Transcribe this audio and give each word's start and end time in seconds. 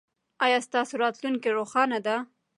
ایا 0.45 0.57
ستاسو 0.67 0.93
راتلونکې 1.03 1.49
روښانه 1.57 1.99
ده؟ 2.05 2.15